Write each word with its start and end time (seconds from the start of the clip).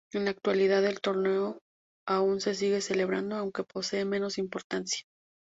En 0.13 0.25
la 0.25 0.31
actualidad, 0.31 0.83
el 0.87 0.99
torneo 0.99 1.59
aún 2.07 2.41
se 2.41 2.55
sigue 2.55 2.81
celebrando 2.81 3.35
aunque 3.35 3.63
posee 3.63 4.03
menos 4.03 4.39
importancia. 4.39 5.03